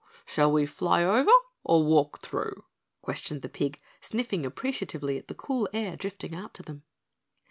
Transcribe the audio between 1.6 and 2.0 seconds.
or